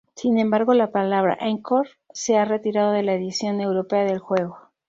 [0.15, 4.57] Sin embargo, la palabra "Encore" se ha retirado de la edición europea del juego.